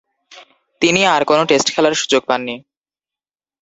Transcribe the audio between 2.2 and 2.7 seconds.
পাননি।